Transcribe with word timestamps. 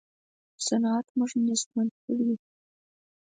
صنعت 0.65 1.07
موږ 1.17 1.31
نېستمن 1.45 1.87
کړي 2.03 2.23
یو. 2.29 2.37